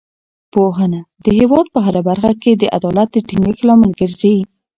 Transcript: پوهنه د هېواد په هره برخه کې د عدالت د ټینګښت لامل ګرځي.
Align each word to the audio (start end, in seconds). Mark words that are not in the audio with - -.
پوهنه 0.53 0.99
د 1.23 1.25
هېواد 1.39 1.65
په 1.73 1.79
هره 1.85 2.01
برخه 2.09 2.31
کې 2.41 2.51
د 2.55 2.63
عدالت 2.77 3.07
د 3.11 3.15
ټینګښت 3.27 3.61
لامل 3.67 3.91
ګرځي. 3.99 4.35